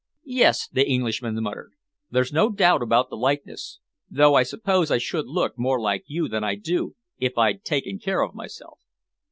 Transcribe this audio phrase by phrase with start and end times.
[0.33, 1.73] "Yes," the Englishman muttered,
[2.09, 3.77] "there's no doubt about the likeness,
[4.09, 7.99] though I suppose I should look more like you than I do if I'd taken
[7.99, 8.79] care of myself.